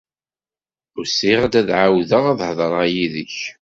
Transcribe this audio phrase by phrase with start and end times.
[0.99, 3.37] Usiɣ-d ad ɛawdeɣ ad hedreɣ yid-k.